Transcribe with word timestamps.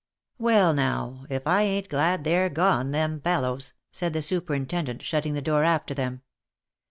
"Well 0.39 0.73
now, 0.73 1.27
if 1.29 1.45
I: 1.45 1.61
ain't 1.61 1.87
glad 1.87 2.23
they're 2.23 2.49
gone, 2.49 2.89
them 2.89 3.21
fellows," 3.21 3.73
said 3.91 4.13
the 4.13 4.23
superintendent 4.23 5.03
shutting 5.03 5.35
the 5.35 5.43
door 5.43 5.63
after_ 5.63 5.93
them. 5.95 6.23